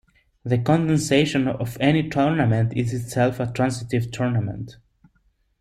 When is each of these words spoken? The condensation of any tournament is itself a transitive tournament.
The 0.43 0.57
condensation 0.57 1.47
of 1.47 1.77
any 1.79 2.09
tournament 2.09 2.73
is 2.75 2.91
itself 2.91 3.39
a 3.39 3.45
transitive 3.53 4.09
tournament. 4.11 4.77